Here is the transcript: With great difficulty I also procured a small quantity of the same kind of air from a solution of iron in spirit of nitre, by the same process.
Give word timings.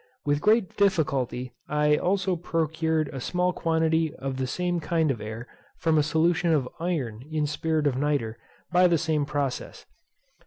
With 0.25 0.41
great 0.41 0.75
difficulty 0.77 1.53
I 1.69 1.95
also 1.95 2.35
procured 2.35 3.07
a 3.13 3.21
small 3.21 3.53
quantity 3.53 4.11
of 4.15 4.37
the 4.37 4.47
same 4.47 4.79
kind 4.79 5.11
of 5.11 5.21
air 5.21 5.47
from 5.77 5.99
a 5.99 6.01
solution 6.01 6.51
of 6.51 6.67
iron 6.79 7.21
in 7.31 7.45
spirit 7.45 7.85
of 7.85 7.95
nitre, 7.95 8.35
by 8.71 8.87
the 8.87 8.97
same 8.97 9.25
process. 9.27 9.85